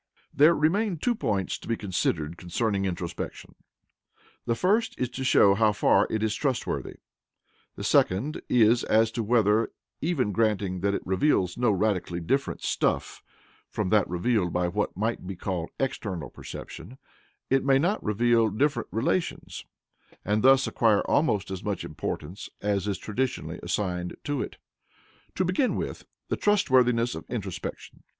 [0.33, 3.53] There remain two points to be considered concerning introspection.
[4.47, 6.95] The first is as to how far it is trustworthy;
[7.75, 9.69] the second is as to whether,
[10.01, 13.21] even granting that it reveals no radically different STUFF
[13.69, 16.97] from that revealed by what might be called external perception,
[17.51, 19.65] it may not reveal different RELATIONS,
[20.25, 24.57] and thus acquire almost as much importance as is traditionally assigned to it.
[25.35, 28.01] To begin with the trustworthiness of introspection.